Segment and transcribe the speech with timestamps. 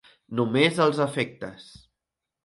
[0.37, 1.67] Només als efectes.